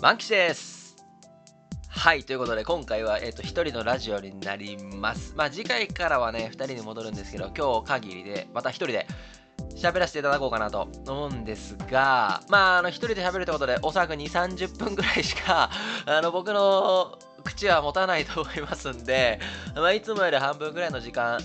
[0.00, 0.96] 満吉です。
[1.88, 5.34] はいということで今回は、えっと一人のラジオになります。
[5.36, 9.08] まあ次回からはね2人に戻るんですけど今日限りでまた一人で
[9.74, 15.68] 喋らせていただこうかなと思うんですがまああの一人で喋るってことでおそらく2 3 0分ぐらいしか
[16.06, 19.40] あの僕の口は持たないと思いますんで、
[19.74, 21.40] まあ、いつもより半分ぐらいの時間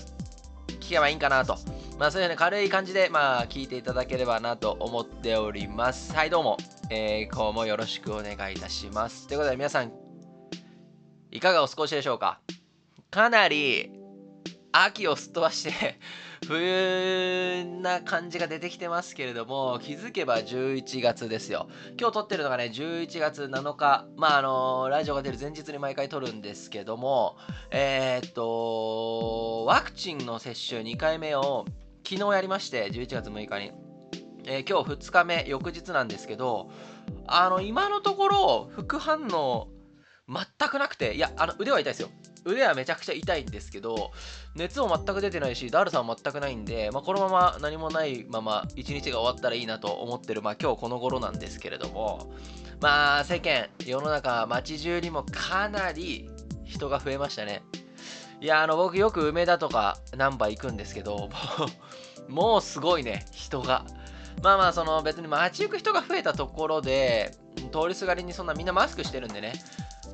[0.84, 1.56] 聞けばいいんかなと。
[1.98, 6.12] まあそういうね軽い感じでまあ聞いていただければなと思っております。
[6.14, 6.58] はいどうも、
[6.90, 9.26] えー、今日もよろしくお願いいたします。
[9.26, 9.92] ということで皆さん
[11.30, 12.40] いかがお過ごしでしょうか？
[13.10, 13.92] かなり
[14.72, 15.98] 秋をすっ飛ばして
[16.46, 21.68] 冬な感じが出てきてますけれども気づけば11月ですよ。
[21.98, 24.06] 今日撮ってるのがね11月7日。
[24.16, 27.36] まああのラジオが出る前日に毎回撮るんですけども
[27.70, 31.64] えー、っとワクチンの接種2回目を
[32.06, 33.72] 昨日やりまして11月6日に、
[34.44, 36.70] えー、今日2日目翌日なんですけど
[37.26, 39.68] あの今のところ副反応
[40.28, 42.08] 全くなくていやあの腕は痛いですよ。
[42.44, 44.12] 腕はめちゃくちゃ痛いんですけど
[44.54, 52.32] 熱も全く出てないしだるさも全くないんで、まあ、このまま何もないまま一日が終わったらいいなと思ってる、まあ、今日この頃なんですけれども。
[52.84, 56.28] まあ世間世の中街中にもかなり
[56.64, 57.62] 人が増えましたね。
[58.40, 61.30] いやあの僕よく梅田とか難波行くんですけど
[62.28, 63.86] もうすごいね人が。
[64.42, 67.34] まあまあその別に街行く人が増えたところで
[67.72, 69.54] 通りすがりにそんなみんなマスクしてるんでね。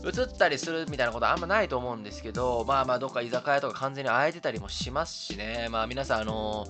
[0.05, 5.69] 映ったりするみたいなことあんまないと思うんですけどまあまあどっか居酒屋とか完全に空いてたりもしますしね。
[5.71, 6.67] まあ皆さんあの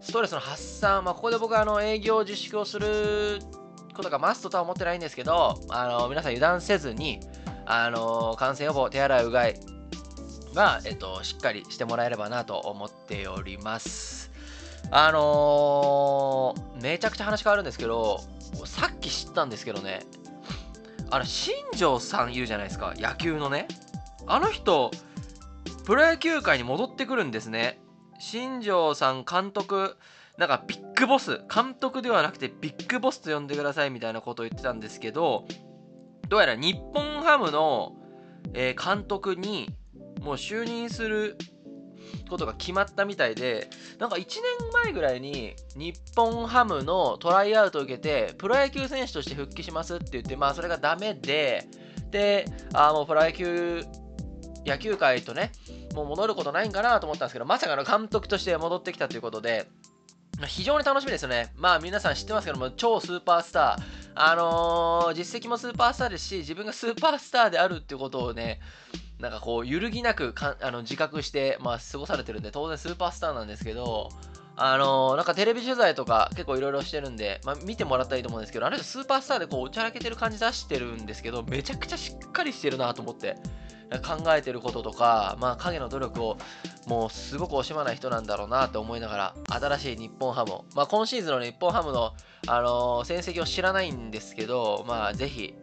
[0.00, 3.38] ストレスの発散、まあ、ここで僕はあの営業自粛をする
[3.94, 7.20] ことがマストとは思ってないんですけどあの皆さん油断せずに
[7.66, 9.60] あの感染予防手洗いうがい
[10.54, 14.30] が、えっと、しっかりしてもらえればなと思っております。
[14.90, 18.20] あのー、めちゃくちゃ話変わるんですけど
[18.66, 20.00] さっき知ったんですけどね
[21.12, 22.94] あの新庄さんいるじゃないですか。
[22.96, 23.68] 野球のね。
[24.26, 24.90] あの人
[25.84, 27.82] プロ野球界に戻ってくるんですね。
[28.18, 29.98] 新庄さん監督
[30.38, 31.42] なんかビッグボス。
[31.54, 35.44] 監督ではなくてビッグボスと呼んでくださいみたいなことを言ってたんですけど
[36.30, 37.94] どうやら日本ハムの、
[38.54, 39.68] え、監督に
[40.22, 41.36] もう就任する
[42.28, 43.68] ことが決まったみたいで
[43.98, 44.34] なんか1年
[44.84, 51.66] 前ぐらいに日本ハムのトライアウトを受けてプロ野球選手として復帰しますって言ってまあそれがダメで
[52.10, 53.84] であもうプロ野球
[54.66, 55.52] 野球界とね
[55.94, 59.68] もう戻ることないんかなと思ったんですけどまさかの監督として戻ってきたということで
[60.46, 61.52] 非常に楽しみですよね。
[61.56, 63.82] まあ皆さん知ってますけども、超スーパースター。
[64.14, 68.60] あのー、実績もスーパースターですし、自分がスーパースターであるっていうことをね、
[69.22, 74.08] なんかこう揺るぎなくかあの自覚して、まあ、過ごされてるんで当然スーパースターなんですけど
[74.56, 83.36] あのー、なんかテレビ取材とか結構いろいろしてるんで、まあ、見てもらったらいいと思うんですけどあの人スーパースターでこうおちゃらけてる感じ出してるんですけどめちゃくちゃしっかりしてるなと思って
[84.00, 86.36] 考えてることとか、まあ、影の努力を
[86.86, 92.12] もうすごく惜しまない人なんだろうなと思いながら新しい日本ハム、まあ、今シーズンの日本ハムの、
[92.48, 95.54] あのー、戦績を知らないんですけど、まあ、ぜひ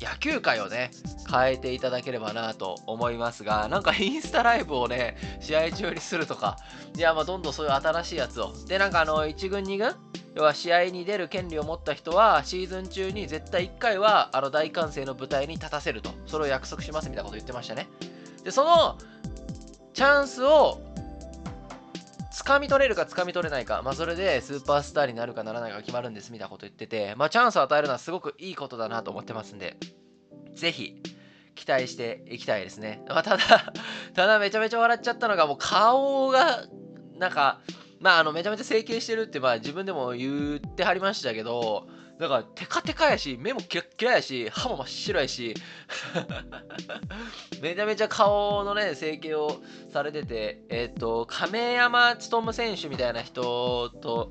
[0.00, 0.90] 野球界をね、
[1.30, 6.56] 変えていただければなと思いますが、なんかインスタライブをね、試合中にするとか、
[6.96, 8.52] いや、まあどんどんそういう新しいやつを。
[8.66, 9.94] で、なんかあの、1軍、2軍
[10.36, 16.10] 要は試合に出る権利を持った人は、シーズン中に絶対1回は、あの、大歓声の舞台に立たせると。
[16.26, 17.88] それを約束しますみたいなこと言ってましたね。
[18.44, 18.98] で、その、
[19.94, 20.78] チャンスを
[22.44, 29.76] 掴み取れるか掴み取れないか、まあ、それでスーパースターになるかならないか決まるんですみたいなこと言ってて、まあ、チャンスを与えるのはすごくいいことだなと思ってますんで、
[30.54, 31.02] ぜひ
[31.54, 33.02] 期待していきたいですね。
[33.08, 33.72] まあ、ただ、
[34.14, 36.64] ただめちゃめちゃ笑っちゃったのが、もう顔が、
[37.18, 37.60] なんか、
[38.00, 41.88] まあ、あの、めちゃめちゃ整形してるって、まあ、自分でも言ってはりましたけど、
[42.18, 45.54] だからテカテカやし目もキラッキラやし歯も真っ白やし。
[47.62, 49.60] めちゃめちゃ顔のね整形を
[49.92, 54.30] されててえっ、ー、と亀山勉選手みたいな人と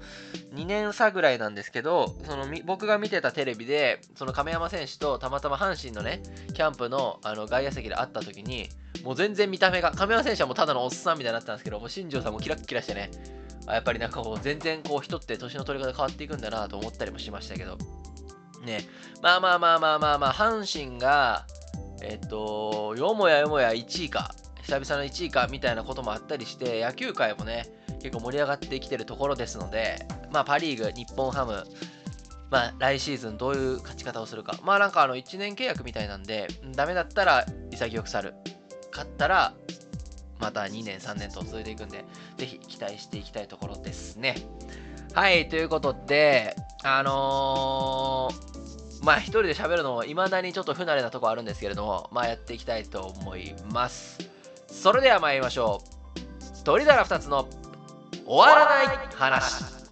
[0.53, 6.21] 2年差ぐらいなんですけどその僕が見てたテレビでその亀山選手とたまたま阪神のね
[6.53, 8.69] キャンプのあの外野席で会った時に
[9.03, 13.11] もう全然見た目が亀山選手はもうただのおっさんみたいになったんですけどもう新庄さんもキラッキラしてね。
[13.67, 17.77] やっぱりなんかこう全然こう人って年の取り方変わっていくんだなと思ったりもしましたけど。
[18.65, 18.81] ね。
[19.21, 21.45] まあまあまあまあまあまあ阪神が
[22.01, 27.65] えっとよもやよもや1位か久々の1位かみたいなこともあったりして野球界もね
[28.01, 31.63] 結構盛り上がってきてるところですのでまあパ・リーグ日本ハム
[32.51, 34.57] まあ来シーズンどういう勝ち方をするか。
[34.63, 38.33] まあなんかあの1年契約みたいなんでダメだったら潔く去る。
[38.91, 39.53] 勝ったら
[40.39, 42.05] また2年、3年と続いていくんで、
[42.37, 44.35] ぜひ期待していきたいところですね。
[45.13, 54.19] はい、ということで、あのー、まあ一人で喋るのも未だにちょっと不慣れなとこあるんですけれども、まあやっていきたいと思います。
[54.67, 55.81] それでは参りましょ
[56.61, 56.63] う。
[56.63, 57.47] 鳥皿2つの
[58.25, 59.84] 終わらない話。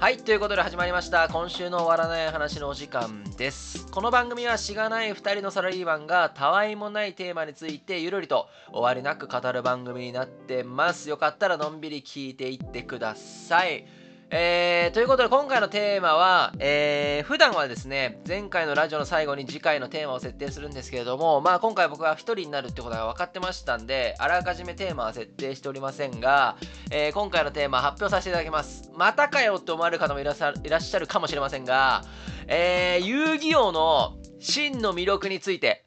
[0.00, 1.28] はい、ということで始まりました。
[1.28, 3.90] 今週の終わらない話のお時間です。
[3.90, 11.08] この番組はしがない2人のサラリーマンがたわいもないテーマについてゆるりと終わりなく語る番組になってます。
[11.08, 13.86] よかったらのんびり聞いていってください。
[14.30, 26.58] えー、ということで今回のテーマは、えー、普段はですね、前回のラジオの最後に次回のテーマを設定するんですけれども、まあ今回僕は1人になるってことが分かってましたんで、あらかじめテーマは設定しておりませんが、
[26.90, 28.90] えー、今回のテーマ発表させていただきます。
[28.94, 32.04] またかよって思われる方もいらっしゃるかもしれませんが、
[32.48, 35.86] えー、遊戯王の真の魅力について、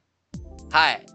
[0.72, 1.06] はい、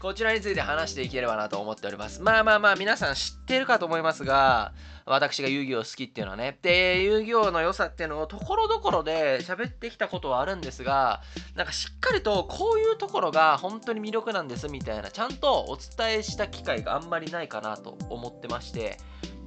[0.00, 2.22] こちらについて話していければなと思っております。
[2.22, 4.72] まあまあまあ、皆さん知ってるかと思いますが、
[5.06, 6.56] 私が遊戯王好きっていうのはね。
[6.62, 11.22] で、遊戯王の良さっていうのをところどころで喋ってきたことはあるんですが、
[11.56, 18.98] なんかしっかりとこういうところが本当に魅力なんですみたいな、ちゃんとお伝えした機会があんまりないかなと思ってまして。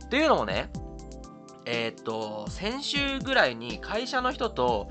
[0.10, 0.70] というのもね、
[1.66, 4.90] えー、っと、先週ぐらいに会社の人と、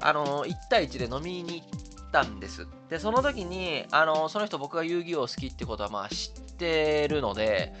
[0.00, 1.79] あの、1対1で飲みに行って
[2.10, 2.66] たんです。
[2.88, 7.72] で、その時に、あの、その人僕が遊戯王好きってことはまあ知ってるので、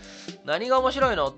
[0.44, 1.34] 何が面白いのっ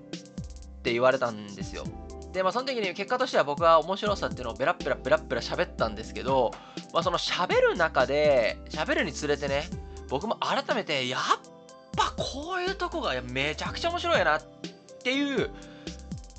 [0.83, 1.85] て言われたんですよ。
[2.33, 6.53] で、まあその時に結果としては僕は面白さっていうのをベラッベラベラッベラ喋ったんですけど、
[6.93, 9.65] まあその喋る中で、喋るにつれてね、
[10.09, 11.21] 僕も改めて、やっ
[11.97, 14.43] ぱこういうとこがめちゃくちゃ面白いなっ
[15.03, 15.51] ていう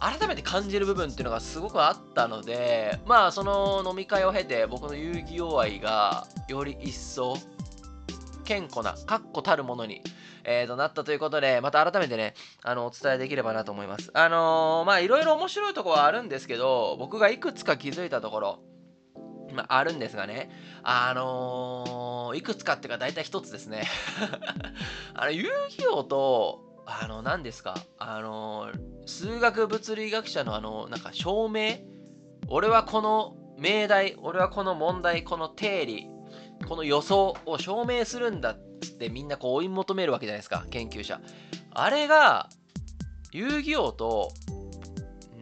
[0.04, 7.38] 改めて感じる部分っていうのがすごくあったのでまあその飲み会を経て僕の遊戯王愛がより一層
[8.44, 10.02] 健康な確固たるものに、
[10.44, 12.34] えー、となったということでまた改めてね
[12.64, 14.12] あのお伝えできればなと思います。
[14.14, 18.60] あのー、まあいろいろ面白いとこはあるんですけど僕がいくつか気づいたところ
[19.54, 20.50] まあ、あるんですがね、
[20.82, 23.84] あのー、いくつかっていうか大体一つですね。
[25.14, 25.48] あの遊
[25.78, 28.72] 戯王とあの、何ですか、あの、
[29.06, 31.78] 数学物理学者のあの、なんか証明
[32.48, 36.10] 俺はこの命題、俺はこの問題、この定理、
[36.68, 41.22] この予想を証明するんだっつってみんなこう追い求めるわけじゃないですか、研究者。
[41.72, 42.50] あれが、
[43.32, 44.32] 遊戯王と、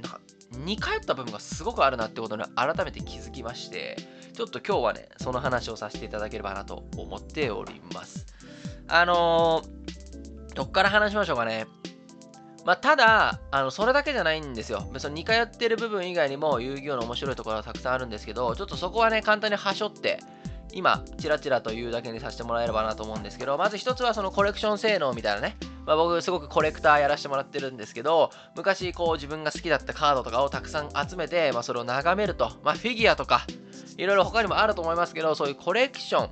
[0.01, 0.19] なんか
[0.51, 3.97] 似通った部分がすごくあるなってことに改めて気づきまして、
[4.33, 8.25] ちょっと今日はね、その話をさせていただければなと思っております。
[8.87, 9.63] あの
[10.55, 11.67] どっから話しましょうかね。
[12.65, 14.87] まあ、ただ、あの、それだけじゃないんですよ。
[14.93, 20.19] 別に似通ってる部分以外にも遊戯王の面白いところはたくさんあるんですけど、ちょっとそこはね、簡単にはしょって、
[20.73, 25.57] 今、チラチラと言うだけにさせてもらえればなと思うんですけど、まず一つはそのコレクション性能みたいなね。
[25.85, 32.51] まあ、僕、すごくコレクターやらせてもらってるんですけど、昔、こう、自分が好きだったカードとかをたくさん集めて、まあ、それを眺めると。
[32.63, 33.41] まあ、フィギュアとか、
[33.97, 36.29] いろいろ他にもあると思いますけど、そういうコレクション、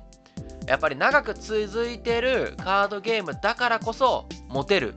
[0.70, 4.94] やっぱり長く続いてるカードゲームだからこそ持てる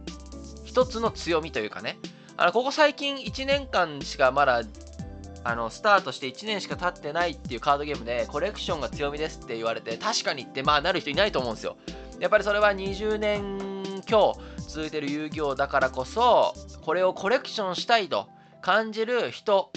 [0.66, 1.98] 一つの強みというかね。
[2.38, 4.62] あのここ最近1年間しかまだ
[5.44, 11.76] あのスタートして1年しか経ってないっていうカードゲームでコレクションが強みですって言われて確かにってまあなる人いないと思うんですよ。
[12.20, 14.38] やっぱりそれは20年強
[14.68, 16.54] 続いてる遊戯王だからこそ
[16.84, 18.28] これをコレクションしたいと
[18.62, 19.72] 感じる人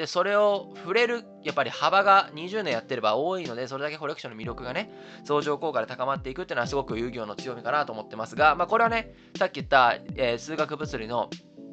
[0.00, 4.90] で、それを触れる、やっぱり幅が20年やってれば多いので、それだけコレクションの魅力がね、
[5.24, 11.28] 相乗効果で高まっていくっていうのはすごく遊戯王の強みかなと思ってますが、まあこれはね、さっき言った、えー、数学物理の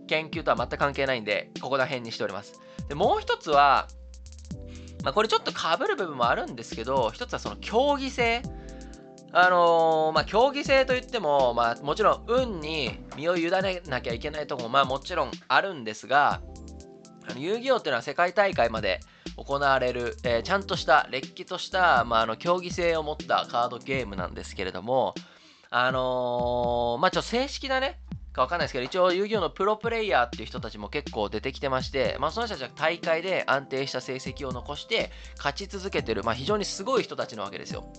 [0.07, 2.59] 研究とは全く関係ないんで、ここら辺にしております。
[2.89, 3.87] で、もう一つは、
[5.05, 8.41] まあこれちょっと被る部分もあるんですけど、一つはその競技性。
[9.31, 16.41] あのー、まあ、競技性といっても、まあ、もちろん運に身を委ねなきゃいけないとこも、まあ、もちろんあるんですが、
[17.29, 18.99] あの遊戯王っていうのは世界大会まで
[19.35, 25.13] 行われる、えー、ちゃんとしたれっきとした、まあ、あの競技性を持ったカードゲームなんですけれども
[25.69, 27.99] あのー、まあちょっと正式なね
[28.37, 37.91] かわかんないですけど一応遊戯王のプロプレイヤーっていう人たちも結構出てきてまして、まあ、その人たちは大会で安定した成績を残して勝ち続けてる、まあ、非常にすごい人たちなわけですよ。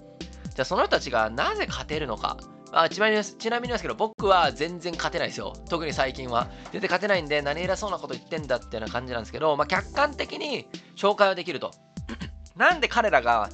[0.54, 2.36] じゃあその人たちがなぜ勝てるのか
[2.72, 5.54] あちなみにちなみにですけど、僕は全然勝てないですよ。
[5.68, 6.48] 特に最近は。
[6.72, 11.70] 全然勝てないんで、何偉そうなこと言ってんだっていうような感じなんですけど、まあ、客観的に紹介はできると。
[12.56, 13.50] なんで彼らが、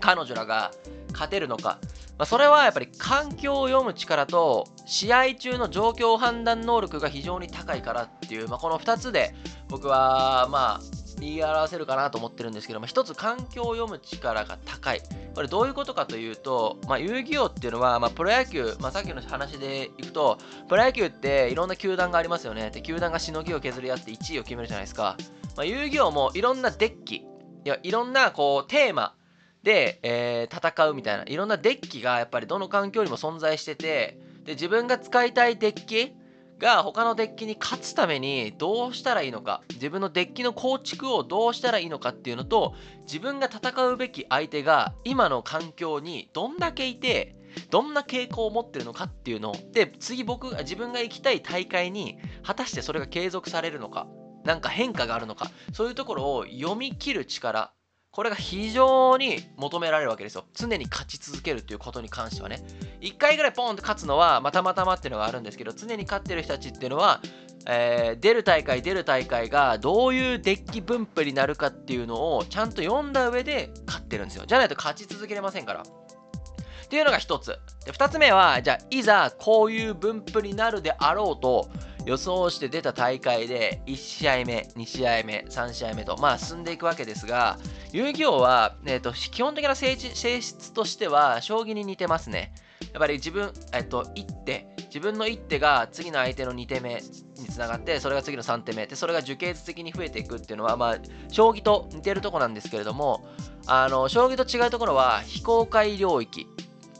[0.00, 0.72] 彼女らが
[1.12, 1.78] 勝てるのか。
[2.18, 9.34] まあ、それはやっぱり環境を読む力と、試合中の状況判断能力が非常に高いからっていう、まあ、この2つで
[9.68, 15.00] 僕は、まあ、言い表せるかなと思ってるんですけども、一つ環境を読む力が高い。
[15.34, 22.70] これどういうことかというと、まあ、遊戯王っていうのは、まあ、プロ野球、まあ、さっきの話でいくと、プロ野球っていろんな球団がありますよね。
[22.70, 25.16] で、球団がしのぎを削り合って1位を決めるじゃないですか。
[25.56, 27.24] まあ、遊戯王もいろんなデッキ、い
[27.64, 29.14] やいろんなこうテーマ
[29.62, 36.14] で、えー、戦うみたいな、いろんなデッキがやっぱりどの環境にも存在してて、で、自分が使いたいデッキ、
[36.58, 47.36] が他のデッキに勝つためにどうしたらいいのか自分のデッキの構築をどうしたらいいのかっていうのと自分が戦うべき相手が今の環境にどんだけいて
[47.70, 54.06] どんな傾向を持ってるのかっていうので次僕が自分が行きたい大会に果たしてそれが継続されるのか
[54.44, 57.72] なんか変化があるのかそういうところを読み切る力
[58.16, 60.46] これが非常に求められるわけですよ。
[60.54, 62.62] 常に勝ち続けるということに関してはね。
[63.02, 67.20] 1回ぐらいポンと勝つのは、ま、たまたまっていうのがあるんですけど、常に勝ってる人たちっていうのは、
[67.66, 74.44] えー、出る大会出る大会がどういうデッキ分布になるかっていうのをちゃんと読んだ上で勝ってるんですよ。
[74.46, 75.82] じゃないと勝ち続けれませんから。
[75.82, 77.58] っていうのが1つ。
[77.84, 81.68] で2つ目は、じゃあいざこういう分布になるであろうと、
[82.06, 87.58] 予想して出た大会で1試合目、2試合目、3試合目と、まあ、進んでいくわけですが、
[87.92, 92.54] 遊戯王は、えーと、基本的な性質としては将棋に似てますね。
[92.92, 97.02] やっぱり自分、え、ー、と、一手、自分の一手が次の相手の2手目
[97.38, 100.98] につながって、それが次の3手目、でそれが樹形図的に増えていくっていうのは、まあ、
[101.32, 103.26] 将棋と似てるとこなんですけれども、
[103.66, 106.46] あの将棋と違うところは非公開領域。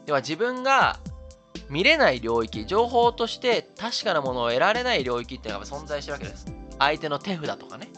[0.04, 0.98] では自分が
[1.68, 6.46] 見れない領域、情報として確かなものを得られない領域っていうのが存在してるわけです。
[6.78, 7.88] 相手の手札とかね。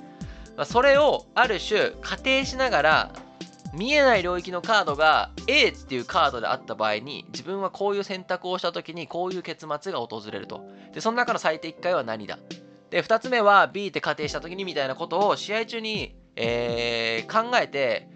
[0.56, 3.12] ま、それをある種仮定しながら
[3.72, 10.62] 見えない領域のカードが A っていうカードであった場合に自分はこういう選択をした時にこういう結末が訪れると。
[10.92, 12.38] で、その中の最低1回は何だ
[12.90, 18.07] で、2つ目は B って仮定した時にみたいなことを試合中に、えー、考えて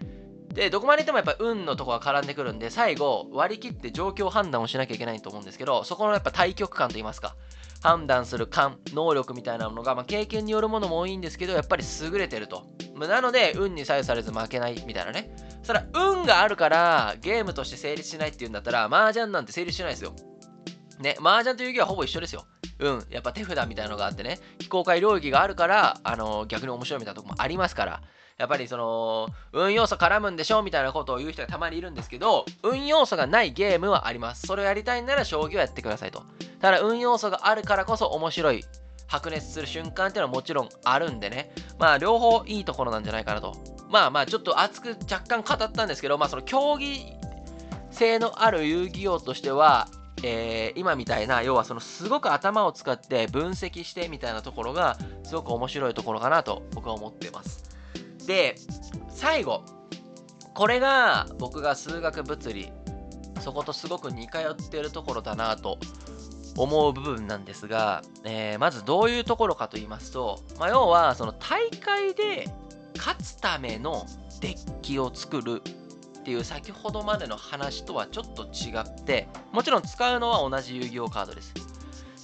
[0.53, 7.35] で、どこまで行ってもやっぱ運のとこが絡んでくるんで、最後割り切って状況判断をしなきゃいけないと思うんですけど、そこのやっぱ対極感といいますか、
[7.81, 12.65] 判断する感、能力みたいなものが、まあ、経験によるものも多いんですけど、やっぱり優れてると。
[12.95, 15.35] なので、運に左右されず負けないみたいなね。
[15.63, 20.13] それは運があるからゲームとして成立しないっていうんだったら、麻雀なんて成立しないですよ。
[20.99, 22.45] ね、麻雀という遊戯はほぼ一緒ですよ。
[22.79, 28.01] うん、やっぱ手札みたいなのがあってね、非公開領域があるから、あの逆に面白いみたいなとこもありますから、
[28.37, 34.47] やっぱりその運要素絡むんでしょみたいなことを言う人がたまにいるんですけど運要素がないゲームはあります。
[34.47, 36.23] それをやりたいなら将棋をやってくださいと。
[36.59, 38.63] ただ運要素があるからこそ面白い
[39.07, 41.51] 白熱する瞬間っていうのはもちろんあるんでね。
[41.77, 43.55] まあ両方いいところなんじゃないかなと。
[43.89, 47.13] まあまあちょっと熱く若干語ったんですけどまあその競技
[47.91, 49.87] 性のある遊戯王としては
[50.23, 57.72] えー、今みたいな要はそのすごく頭を使って分析してみたいなところがすごく面白いところかなと僕は思ってます。
[58.25, 58.55] で、
[59.09, 59.63] 最後。
[60.53, 62.71] これが僕が数学物理、
[63.39, 65.79] そことすごく似通ってるところだなと
[66.57, 72.47] 思う部分なんですが、えー、まずどういうところかと言いますと、まあ、要はその大会で
[72.95, 74.05] 勝つための
[74.39, 75.61] デッキを作る
[76.19, 81.53] っていう先ほどまでの話とはちょっと違ってもちろん使うのは同じ遊戯王カードです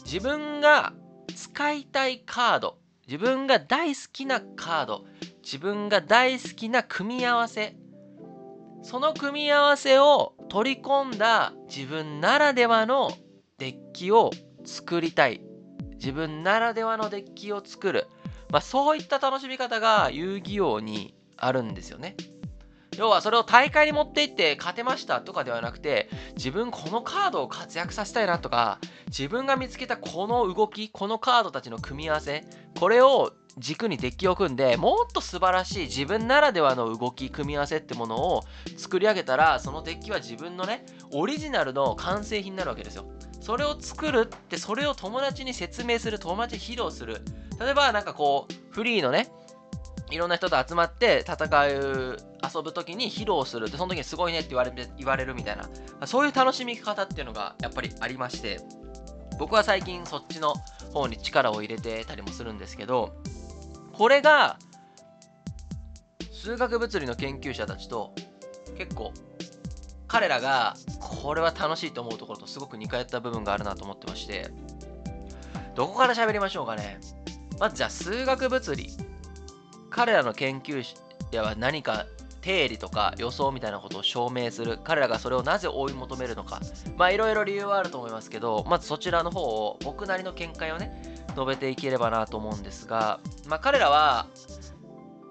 [0.06, 0.94] 自分が
[1.36, 2.78] 使いたいカード
[3.08, 5.06] 自分が大好きなカード
[5.52, 7.74] 自分が大好きな組み合わせ。
[8.84, 13.12] その組み合わせを取り込んだ自分ならではの
[13.58, 14.30] デッキを
[14.64, 15.42] 作りたい。
[15.94, 18.06] 自分ならではのデッキを作る、
[18.52, 22.16] まあ、そういった楽しみ方が遊戯王にあるんですよね。
[22.96, 28.78] 要はそれを大会に持っていって勝てましたとかではなくて自分このカードを活躍させたいなとか
[29.08, 32.44] 自分が見つけたこの動きこのカードたちの組み合わせ
[32.78, 38.44] これを軸にデッキを組んでもっと素晴らしい自分ならではの動き組み合わせってものを
[38.78, 43.06] 作り上げたらそのデッキは自分のねオリジナルの完成品になるわけですよ。
[43.42, 47.22] それを作るってそれを友達に説明する友達に披露する。
[47.60, 49.28] 例えばなんかこうフリーのね
[50.12, 56.08] いろんな人と集まって戦う遊ぶ時に披露するってその時にすごいねって言われ言われるみたいな。
[56.08, 58.62] そういう楽しみ方っていうのがやっぱりありまして
[59.38, 60.54] 僕は最近そっちの
[60.94, 63.16] 方に力を入れてたりもするんですけど
[64.00, 64.58] これが
[66.32, 68.14] 数学物理の研究者たちと
[68.78, 69.12] 結構
[70.08, 74.52] 彼らがこれは楽しいと思うところとすごく似通った部分があるなと思ってまして
[75.76, 77.00] どこから喋りましょうかね。
[77.60, 78.90] まずじゃあ数学物理。
[79.90, 80.82] 彼らの研究
[81.32, 82.06] 者は何か
[82.40, 84.80] 定理とか予想みたいなことを証明する。
[84.82, 86.62] 彼らがそれをなぜ追い求めるのか。
[86.98, 94.28] まあいろいろ理由はあると思いますけどまずそちらの方を僕なりの見解をね述べていければなと思うんですが、まあ、彼らは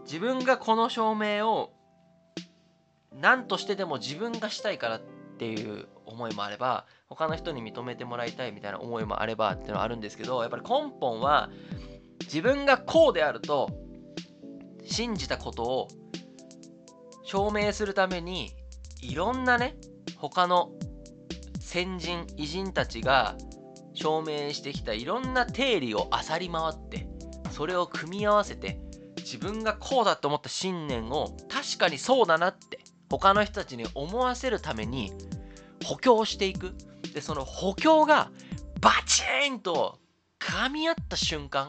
[0.05, 1.71] 自分がこの証明を
[3.15, 5.01] 何としてでも自分がしたいからっ
[5.39, 11.51] ていう思いもあれば他の人に認めてもらいたいみたいな思いもあればっていうのはあるんですけどやっぱり根本は
[12.23, 13.69] 自分がこうであると
[14.85, 15.89] 信じたことを
[17.25, 18.53] 証明するために
[19.03, 19.77] いろんなね
[20.17, 20.71] 他の
[21.61, 23.37] 先人偉人たちが
[23.99, 27.09] 証明してきたいろんな定理を漁り回って
[27.51, 28.81] それを組み合わせて
[29.17, 32.79] 自分がこうだと思った信念を確かにそうだなって
[33.11, 35.13] 他の人たちに思わせるために
[35.85, 36.75] 補強していく。
[37.15, 38.31] でその補強が
[38.81, 39.99] バチーンと
[40.39, 41.69] 噛み合った瞬間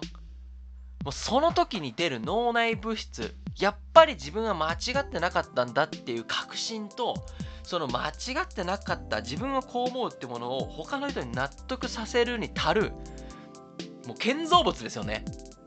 [1.04, 7.16] もうその時に出る脳内物質やっぱり自分は間違ってなかったんだっていう確信と
[7.70, 8.12] その間違
[8.42, 12.94] ってなかった自分はこう思うってものを他の人に納得させるに足る
[14.08, 15.24] もう建造物ですよね。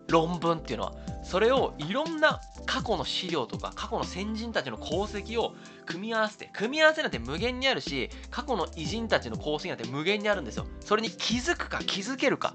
[0.09, 0.95] 論文っていうのは。
[1.23, 5.55] それをいろんな過去の資料とか過去の先人たちの功績を
[5.87, 10.67] 組み合わせて組み合わせなんて無限にあるし過去の偉人たちの功績なんて無限にあるんですよ。
[10.81, 12.53] それに気づくか気づけるか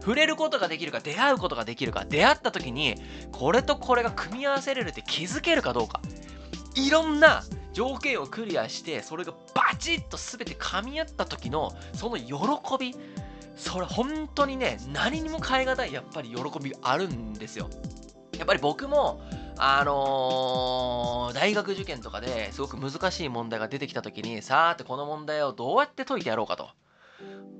[0.00, 2.94] 触れることができるか出会うことができるか出会った時に
[3.32, 6.00] これとこれが組み合わせれるって気づけるかどうか。
[6.74, 7.42] いろんな
[7.78, 12.34] 条件をクリアしてそれがバチッと全て噛み合った時のその喜
[12.76, 12.92] び。
[13.54, 17.68] それ本当にね何にも代え難いやっぱり喜びあるんですよ。
[18.36, 19.20] やっぱり僕も
[19.56, 26.70] あのー、大学受験とかですごく難しい問題が出てきた時にさーってこの問題をどうやって解いてやろうかと。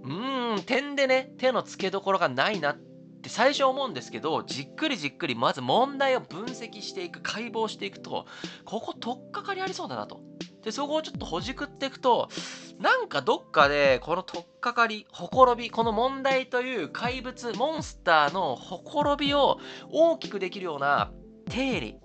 [0.04, 2.76] うーん点でね手の付けどころがないなっ
[3.20, 8.26] て最初思うんですけどじっくりじっくりまず問題を分析していく解剖していくと
[8.64, 10.20] ここ取っかかりありそうだなと。
[10.62, 12.28] でそこをちょっとほじくっていくと
[12.80, 19.58] なんかどっかでこの取っかかりほころびこの問題という怪物モンスターのほころびを
[19.90, 21.12] 大きくできるような
[21.48, 21.96] 定理。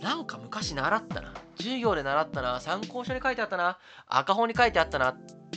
[0.00, 1.34] なんか昔習ったな。
[1.58, 2.58] 授業で習ったな。
[2.60, 3.78] 参考書に書いてあったな。
[4.06, 5.10] 赤本に書いてあったな。
[5.10, 5.16] っ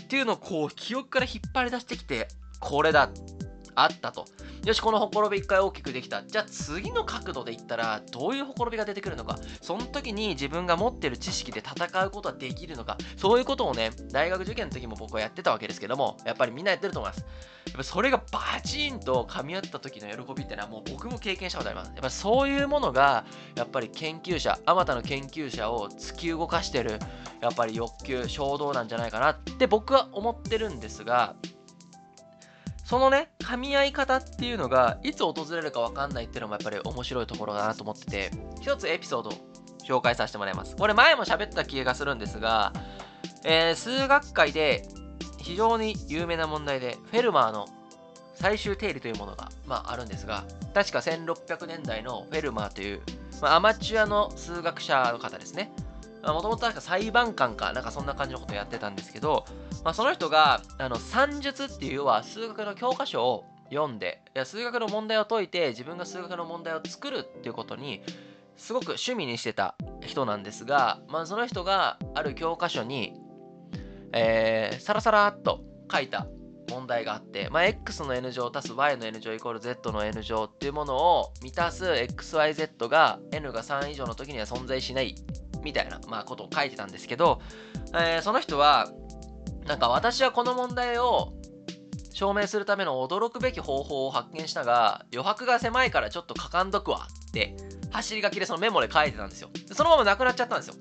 [0.10, 2.28] ていうのをこう記憶から引っ張り出してきて
[2.60, 3.10] これだ。
[3.76, 4.26] あったと。
[4.66, 6.24] よしこのほころび1回大きくできた。
[6.24, 9.38] じゃあ次の角度でいったらどういうほころびが出てくるのか。
[9.62, 12.98] その時に自分が持ってる知識で戦うことはできるのか。
[13.18, 17.26] そういうことをね大学受験の時も僕はやってたわけですけどもやっぱりみんなやってると思います。
[17.68, 21.90] やっぱそれがバチンと噛み合った時の喜びっていうのはもう僕も経験したことあります。
[21.90, 27.00] やっぱそういうものがやっぱり研究者あまたの研究者を突き動かしてる
[27.42, 31.36] やっぱり欲求衝動なんじゃないかなって僕は思ってるんですが
[32.94, 38.30] そのね、噛み合い方っていうのが、いつ訪れるか分かんないっていうのもやっぱり面白いところだなと思ってて、
[38.62, 39.32] 一つエピソード
[39.84, 40.76] 紹介させてもらいます。
[40.76, 42.72] これ前も喋った気がするんですが、
[43.46, 44.88] えー、数学界で
[45.40, 47.66] 非常に有名な問題で、フェルマーの
[48.36, 50.44] 最終定理というものが、まあ、あるんですが、
[50.76, 53.02] 確か1600年代のフェルマーという、
[53.42, 55.72] まあ、アマチュアの数学者の方ですね。
[56.32, 59.46] もともと裁判官か、なんかそんな感じのことやってたんですけど、
[59.84, 68.02] まあ、その人が、あの、算術っていう要は数学の教科書を読んで、いや数学の問題を解いて、自分が数学の問題を作るっていうことに、
[68.56, 73.14] すごく趣味にしてた人なんですが、まあ、その人がある教科書に、
[74.14, 76.28] えー、サラサラっと書いた
[76.70, 85.16] 問題があって、まあ、x の n 乗足す y の n 乗イコール z の n 乗っていうものを満たす xyz が n が3以上の時には存在しない
[85.64, 87.42] みたいな、まあ、ことを書いてたんですけど、
[87.94, 88.92] えー、その人は、
[89.66, 91.34] なんか私はこの問題を
[92.14, 97.56] 証明するための驚くべき方法を発見したが、余白が狭いからちょっと書かんどくわって
[97.92, 99.50] 走り書きでそのメモで書いてたんですよ。
[99.72, 100.76] そのままなくなっちゃったんですよ。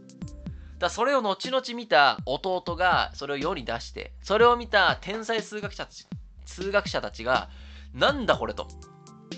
[0.78, 6.06] だそれを後々見た弟がそれを世に出して、それを見た天才数学者たち
[6.44, 7.48] 数学者たちが、
[7.94, 8.68] なんだこれと。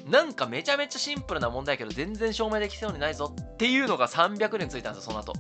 [0.09, 5.35] なんかめちゃめちゃシンプルな問題やけど全然証明できそうにないぞっていうのが300年ついたんですよ、その後。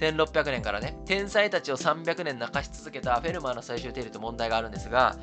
[0.00, 5.16] 1600年からね、天才たちを300年泣かし続けたフェルマーの最終定理という問題があるんですが、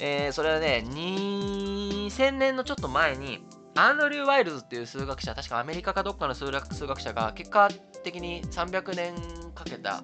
[0.00, 3.44] えー、それはね、2000年のちょっと前に、
[3.76, 7.68] アンドリュー・ワイルズっていう数学者、確かアメリカかどっかの数学数学者が結果
[8.04, 9.14] 的に300年
[9.52, 10.02] かけた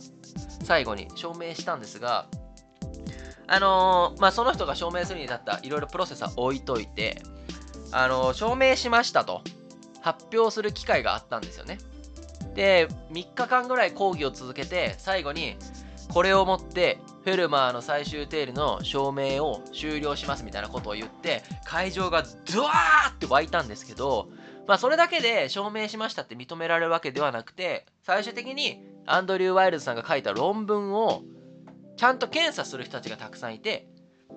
[0.65, 2.27] 最後に証明したんですが、
[3.47, 7.23] あのー、まあ、その人が証明するに至ったいろいろプロセスは置いといて、
[7.93, 9.43] あの証明しましたと
[10.01, 11.79] 発表する機会があったんですよね。
[12.55, 15.57] で、3日間ぐらい講義を続けて、最後に、
[16.13, 24.29] これをもってフェルマーの最終定理の証明を終了しますみたいなことを言って、会場がドワーって湧いたんですけど、
[24.67, 31.23] まあそれだけで証明しましたって認められるわけではなくて、最終的にアンドリュー・ワイルズさんが書いた論文を
[31.97, 33.87] ちゃんと検査する人たちがたくさんいて、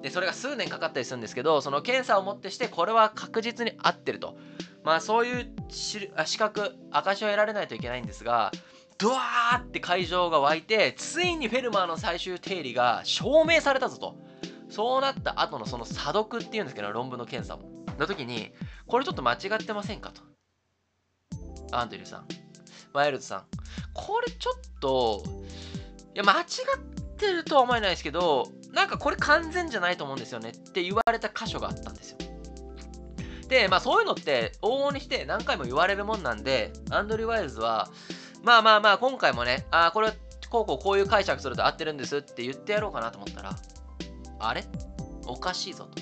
[0.02, 4.38] でそれが数年かかったりするんですけどその検査をもってしてこれは確実に合ってると。
[4.84, 8.52] まあそういう資格証を得られないといけないんですが
[8.98, 14.16] ドワーって会場が湧いてついにフェルマーの最終定理が証明されたぞと。
[14.70, 18.52] そうなった後のその査読っていうんですけど論文の検査もの時に
[18.88, 20.22] これちょっと間違ってませんかと。
[21.72, 22.28] アンドリューさん。
[22.92, 23.44] ワイルドさん。
[23.94, 25.24] これちょっと
[26.16, 32.18] いや間違ってるとは思えないですけどなんかこれ完全じゃないと思うんですよねって言われた箇所があったんですよ。
[33.48, 37.90] でまあそういうのって往々にして何回も言われるもんなんでアンドリュー・ワイルズは
[38.42, 40.12] まあまあまあ今回もねあこれ
[40.50, 43.56] こうこうこういう解釈すると合ってるんですって言ってやろうかなと思ったら
[44.40, 44.64] あれ？
[45.28, 46.02] おかしいぞと。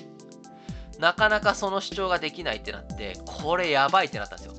[0.99, 4.53] なかなかその主張ができないってなってこれやばいってなったんですよ。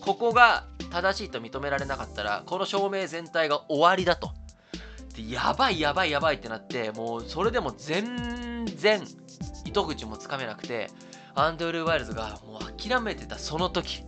[0.00, 4.30] ここが正しいと認められなかったらこの証明全体が終わりだと。
[5.16, 9.02] でやばいやばいやばいってなってもうそれでも全然
[9.64, 10.90] 糸口もつかめなくて
[11.34, 14.04] アンドルー・ワイルズがもう諦めてたその時。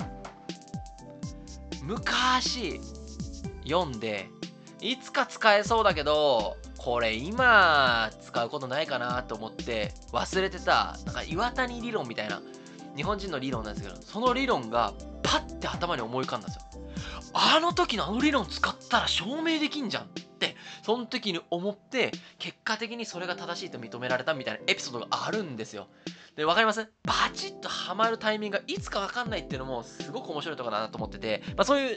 [1.83, 2.81] 昔
[3.67, 4.29] 読んで
[4.81, 12.43] いつか使えそうだけどこれ今使うことないかなと思って忘れてたなんか岩谷理論みたいな
[12.95, 14.93] 日本人の理論なんですけどその理論が
[15.23, 16.83] パッて頭に思い浮かんだんですよ。
[17.33, 20.09] あの時のあの理論使ったら証明できんじゃん。
[20.89, 25.87] その時に思って結果的にそれが正しいと認められたみたいなエピソードがあるんですよ
[26.35, 26.89] で分かります？
[27.03, 31.97] バチッとハマるタイミングがいつか分かんないっていうのもすごく面白いとこだなと思ってて、まあ、そういう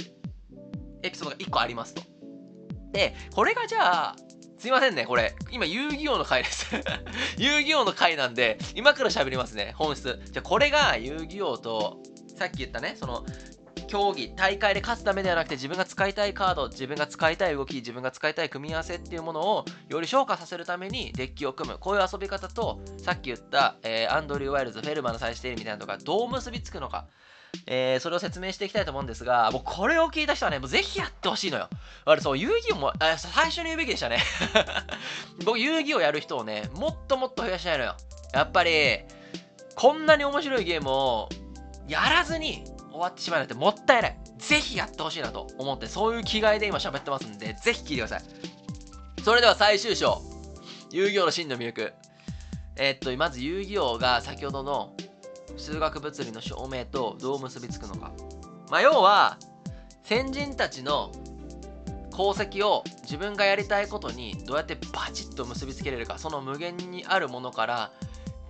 [1.03, 2.01] エピソードが1個ありますと
[2.91, 4.15] でこれがじゃあ
[4.59, 5.33] すいませんね、これ。
[5.49, 6.67] 今、遊戯王の回です
[7.39, 10.21] 遊戯王の回なんで、今から喋りますね、本質。
[10.25, 11.97] じゃあ、これが遊戯王と、
[12.37, 13.25] さっき言ったね、その、
[13.87, 21.77] 競技、大会で勝つためではなくて、自分が使いたいカード、自分が使いたい動き、自分が使いたい組み合わせっていうものを、より昇華させるためにデッキを組む。
[21.77, 27.07] こういう遊び方と、さっき言った、えー、アンドリュー・ワイルズ、フェルマンの最終定理みたいなのがどう結びつくのか。
[27.67, 31.69] えー、それを説明していきたいと思うんですが、もうこれを聞いた人はね、もうぜひやってほしいのよ。
[32.05, 34.19] あれ、そう、遊戯王も、あ最初に言うべきでしたね。
[35.45, 37.95] 僕、遊戯王やる人をね、もっともっと増やしたいのよ。
[38.33, 38.99] やっぱり、
[39.75, 41.29] こんなに面白いゲームを
[41.87, 44.17] やらずに終わってしまうなんてもったいない。
[44.37, 48.21] ぜひやってほしいなと思って、そういう気概で今喋ってますんで、ぜひ聞いてください。
[49.23, 50.21] それでは最終章。
[50.91, 51.93] 遊戯王の真の魅力。
[52.75, 54.93] えー、っと、まず遊戯王が先ほどの
[55.57, 58.11] 数学物理の証明とどう結びつくのか。
[58.69, 59.37] まあ、要は
[60.03, 61.11] 先人たちの
[62.13, 67.91] 功績を自分がやりたいことにどうやってバチッと結びつけれるかその無限にあるものから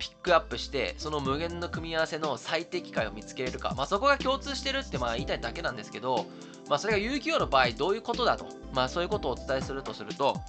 [0.02, 6.26] ピックアップしてその無限の組み合わせの最適解を見つけれるか、まあ、そこが共通してるってまあ言いたいだけなんですけど、
[6.68, 10.40] まあ、それが遊戯王の場合どういうことだと、まあ、そういうことをお伝えするとすると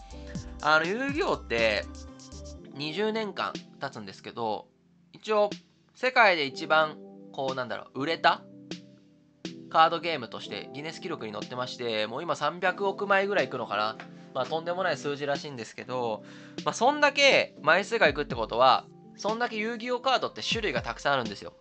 [0.63, 1.85] あの遊戯王って
[2.77, 4.65] 20年間経つんですけど
[5.11, 5.51] 一応
[5.93, 6.97] 世界で一番
[7.31, 8.41] こうなんだろう売れた
[9.69, 13.97] カードゲームとしてギネス記録に載ってましてもう今300億枚ぐらいいくのかな。
[14.33, 16.23] まあとんでもない数字らしいんですけど
[16.65, 21.53] まあそんだけ枚数がいくってことはそんだけ遊戯王カードって種類がたくさんあるんですよ。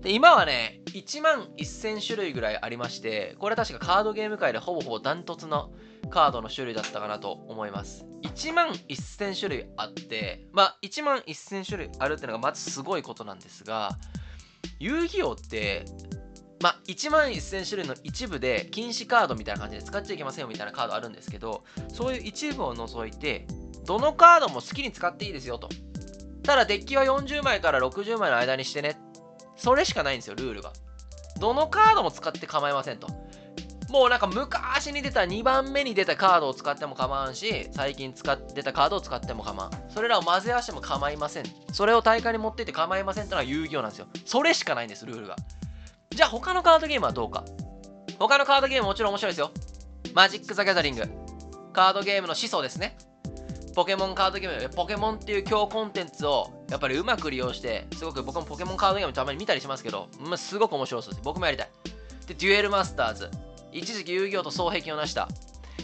[0.00, 5.72] で今はね1万1000種類ぐらいありましてこれ確かカードゲーム界でほぼほぼダントツの
[6.10, 8.06] カードの種類だったかなと思います。
[8.22, 13.96] 1万1000種類あってまあ1万1000種類あるっていうのがまずすごいことなんですが
[14.78, 15.84] 遊戯王って
[16.60, 21.62] まあ、1万1000種類の一部で禁止カードみたいな感じで使っちゃいけませんよみたいなカードあるんですけど
[21.92, 23.46] そういう一部を除いて
[23.84, 25.68] どのカードも好きに使っていいですよと。
[26.48, 28.96] ただデッキは40枚から60枚の間にしてね。
[29.54, 30.72] それしかないんですよルールが。
[31.38, 33.06] どのカードも使って構いませんと。
[33.90, 39.72] もうなんか昔に出た2番目に出たカードを使っても構わんし最近使って出たカードを使っても構わん。
[39.90, 41.44] それらを混ぜ合わせても構いません。
[41.74, 44.06] それを大会に持っていって構いませんってのは遊戯王なんですよ。
[44.24, 45.36] それしかないんですルールが。
[46.08, 47.44] じゃあ他のカードゲームはどうか。
[48.18, 49.50] 他のカードゲームもちろん面白いですよ。
[50.14, 51.02] マジック・ザ・ギャザリング。
[51.74, 52.96] カードゲームの始祖ですね。
[53.78, 61.22] ポケモンカードゲームポケモンっていう強コンテンツをやっぱりうまく利用してすごく僕もポケモンカードゲームたまに見たりしますけど、まあ、すごく面白そうです。
[61.24, 61.70] 僕もやりたい。
[62.26, 63.30] でデュエルマスターズ。
[63.70, 65.28] 一時期遊戯王と双璧を成した。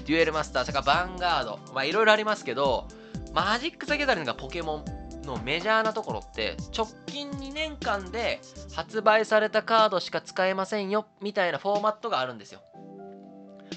[0.06, 2.88] デュエルマスター、それからヴァンガード、まあいろいろありますけど、
[3.32, 8.40] マジック・ザ・ギャザリングがポケモンのメジャーなところって直近2年間で
[8.74, 12.60] 発売されたカードしか使えませんよみたいなフォーマットがあるんですよ。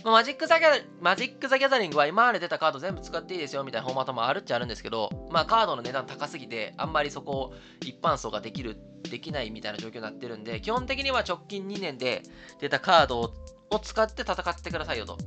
[0.04, 8.78] まあ、マジックザギャマジック・ザ・ギャザリングは今まで出たカード全部使っていいですよみたいなフォーマットもあるっちゃあるんですけど、まあカードの値段高すぎてあんまりそこを一般層ができる、
[9.10, 12.23] できないみたいな状況になってるんで、基本的には直近2年で
[12.60, 15.17] 出たカードを使って戦ってくださいよと。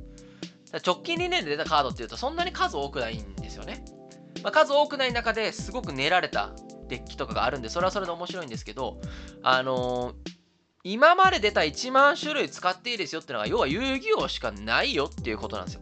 [0.85, 3.83] 直近2年で出たカードっていうとそんなに数多くないんですよね。
[4.43, 6.53] まあ、数多くない中ですごく練られた
[6.87, 8.99] デッキとかがあるんでそれはそれで面白いんですけど、
[9.43, 10.30] あのー、
[10.83, 15.81] 今まで出た1万種類使っていいですよってのが要は遊戯王しかないよっていうことなんですよ。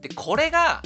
[0.00, 0.82] でこれが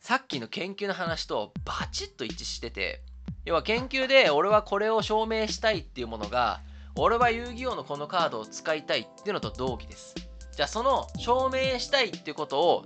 [0.00, 3.02] さっきの研究の話とバチッと一致してて
[3.44, 6.60] 要は研究で俺はこれを証明したいっていうものが
[6.96, 10.14] 俺は遊戯王のこのカードを使いたいっていうのと同義です。
[10.56, 12.84] じゃあその証明したいっていうことを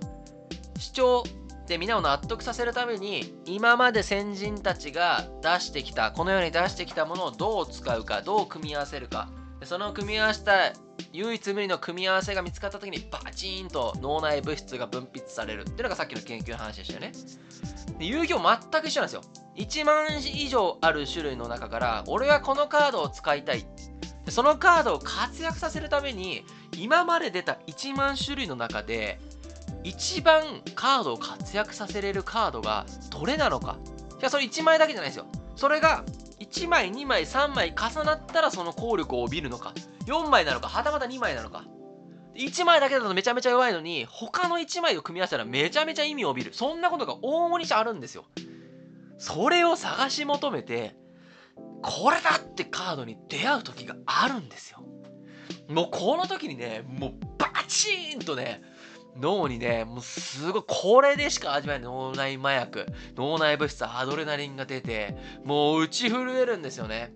[0.79, 1.23] 主張
[1.69, 9.29] でみんなを納得させるために今まで先人たちが出してきたこのように出してきたものをどう使うかどう組み合わせるか。
[9.63, 10.73] その組み合わせた
[11.11, 15.61] 唯一無二の組み合わせが見つかった時にバチーンと脳内物質が分泌される。
[15.61, 17.11] っていうのがさっきの研究の話でしたよね。
[17.99, 19.21] で遊戯王全く一緒なんですよ。
[19.57, 23.63] 1万以上ある種類の中から俺はこのカードを使いたい。
[24.27, 26.43] そのカードを活躍させるために
[26.75, 29.19] 今まで出た1万種類の中で
[29.83, 33.77] 一番カードを活躍させれるカードがどれなのか。
[34.19, 35.25] いやそれ1枚だけじゃないですよ。
[35.55, 36.03] それが
[36.39, 39.73] 1枚2枚3枚重なったらその効力を帯びるのか。
[40.05, 41.65] 4枚なのかはたまた2枚なのか。
[42.35, 46.53] 1枚だけだとめちゃめちゃ弱いのに他の1枚を組み合わせたらめちゃめちゃ意味を帯びる。
[46.53, 48.25] そんなことが往々にしてあるんですよ。
[49.17, 50.95] それを探し求めて
[51.81, 54.83] これだってカードに出会う時があるんですよ。
[55.67, 58.61] もうこの時にねもうバチーンとね
[59.17, 67.11] 脳にね、もうすごい、これでしか味わえない脳内麻薬、脳内物質、アドレナリンが出て、もう打ち震えるんですよね。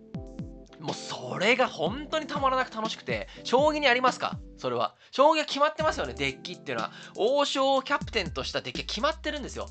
[0.80, 4.38] もうそれが本当にたまらなく楽しくて、将棋にありますか？
[4.58, 4.96] それは。
[5.12, 6.92] 将棋は決まってますよね、デッキっていうのは。
[7.16, 9.70] 王将をキャプテンとしたデッキは決まってるんですよ。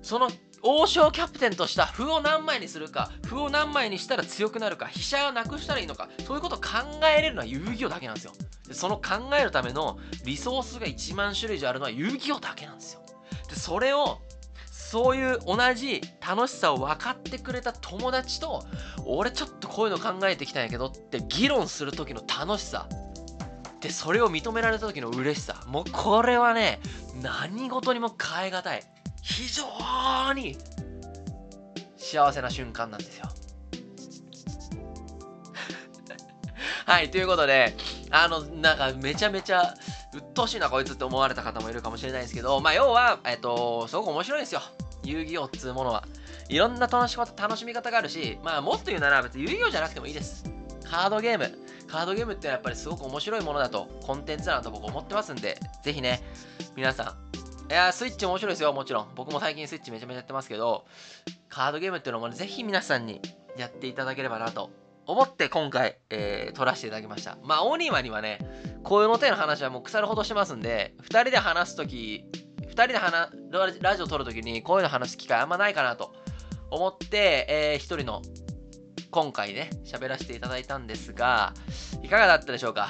[0.00, 0.30] その
[0.62, 6.68] 王将キャプテンとした歩を何枚にするか、歩を何枚にしたら強くなるか、飛車をなくしたらいいのか、そういうことを考
[7.18, 8.32] えれるのは遊戯王だけなんですよ。
[8.70, 13.02] でその考えるためのリソースが1万種類以上あるのは遊戯王だけなんですよ。
[13.48, 14.20] で、それを、
[14.70, 18.64] そういう同じ楽しさを分かってくれた友達と、
[19.04, 22.88] 俺ちょっとこういうの考えてきたんやけどって議論する時の楽しさ。
[23.80, 25.64] で、それを認められた時の嬉しさ。
[25.66, 26.78] もうこれはね、
[27.20, 28.82] 何事にも変え難い。
[29.20, 30.56] 非常に
[31.96, 33.26] 幸せな瞬間なんですよ。
[36.86, 37.74] はい、ということで、
[38.10, 39.74] あの、なんかめちゃめちゃ
[40.12, 44.62] 鬱陶しいなこいつって思われた方もいるかもしれないですけど、まあ要は、えっと、すごく面白いんですよ。
[45.04, 46.04] 遊戯王っつうものは。
[46.48, 50.44] いろんな楽し楽しみ方があるし、まあもっと言うなら別に遊戯王じゃなくてもいいです。
[50.84, 51.56] カードゲーム。
[51.86, 56.22] カードゲームってのはやっぱりすごく面白いものだと、コンテンツだなと僕思ってますんで、ぜひね、
[56.76, 57.16] 皆さ
[57.68, 59.08] ん、いやスイッチ面白いですよ、もちろん。
[59.14, 60.86] 僕も最近スイッチめちゃめちゃやってますけど、
[61.48, 63.20] カードゲームっていうのも、ね、ぜひ皆さんに
[63.56, 64.70] やっていただければなと
[65.06, 67.38] 思って今回、えー、撮らせていただきました。
[67.42, 68.38] まあ、オニワにはね、
[68.84, 72.24] こういうの手の話はもう腐るほどしてますんで、2人で話すとき、
[72.62, 73.30] 2人で話
[73.80, 76.14] ラジオ撮るときにこういうの話す機会あんまないかなと
[76.70, 78.22] 思って、えー、1人の
[79.10, 81.52] 今回ね、喋らせていただいたんですが、
[82.02, 82.88] いかがだったでしょうか？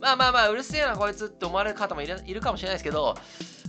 [0.00, 3.16] まあまあまあ、うるせえなこいつって思われる方もいるかもしれないですけど、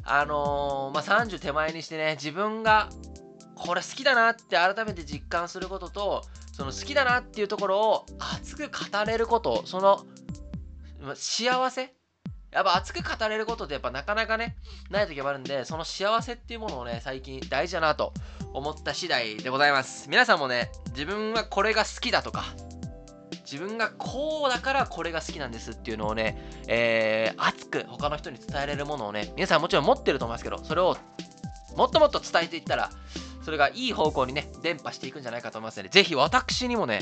[0.03, 2.89] あのー、まあ、30手前にしてね、自分が
[3.55, 6.21] これ好きだなって改めて実感することと、
[6.57, 10.07] その好きだなっていうところを熱く語れること、その
[11.13, 11.93] 幸せ？
[12.51, 14.55] やっぱ熱く語れることってやっぱなかなかね、
[14.89, 18.11] ない時もあるんで、その幸せっていうものをね、最近大事だなと
[18.53, 20.09] 思った次第でございます。
[20.09, 22.43] 皆さんもね、自分はこれが好きだとか、
[23.45, 30.97] 自分がこうだからこれが好きなんですっていうのをね、えー、熱く他の人に伝えれるものをね、皆さんもちろん持ってると思いますけど、それを
[31.75, 32.89] もっともっと伝えていったら、
[33.47, 36.99] それがいい方向にね、伝播していくんじゃないかと思いますので、ぜひ私にもね、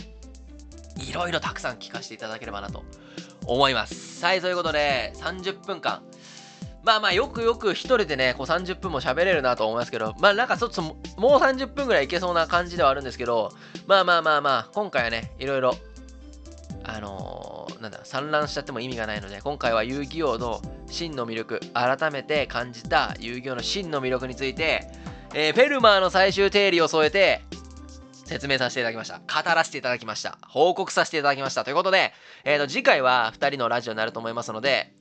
[1.00, 2.84] いろいろたくさん聞かせていただければなと
[3.48, 4.24] 思います。
[4.24, 6.04] はい、ということで、30分間、
[6.84, 13.52] まあまあ、よくよく一人でね、こう30分も喋れるなと思いますけど、まあなんかちょっともう30分ぐらいいけそうな感じではあるんですけど、
[13.88, 15.76] まあまあまあまあ、今回はね、いろいろ
[16.84, 24.88] あのー、なんだろ、散乱しちゃっても意味がないので、今回は遊戯王の真の魅力、改めて感じた遊戯王の真の魅力について、
[25.38, 27.41] えー、フェルマーの最終定理を添えて、
[28.26, 29.19] 説明させていただきました。
[29.19, 30.38] 語らせていただきました。
[30.48, 31.65] 報告させていただきました。
[31.65, 32.13] ということで、
[32.45, 34.93] えーと、次回は2人のラジオになると思いますので、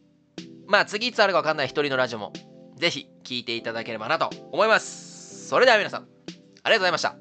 [0.67, 2.33] まあ次いつあるかわかんない1人のラジオも、
[2.77, 5.49] ぜひ聞いていただければなと思います。
[5.49, 6.31] それでは皆さん、ありが
[6.65, 7.15] とうございました。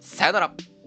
[0.00, 0.77] さようなら。